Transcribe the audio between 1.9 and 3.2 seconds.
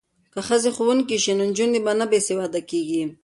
نه بې سواده کیږي.